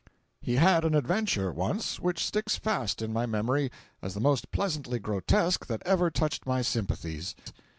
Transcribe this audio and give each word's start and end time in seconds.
He 0.41 0.55
had 0.55 0.83
an 0.83 0.95
adventure, 0.95 1.51
once, 1.51 1.99
which 1.99 2.25
sticks 2.25 2.55
fast 2.55 3.03
in 3.03 3.13
my 3.13 3.27
memory 3.27 3.69
as 4.01 4.15
the 4.15 4.19
most 4.19 4.49
pleasantly 4.49 4.97
grotesque 4.97 5.67
that 5.67 5.83
ever 5.85 6.09
touched 6.09 6.47
my 6.47 6.63
sympathies. 6.63 7.35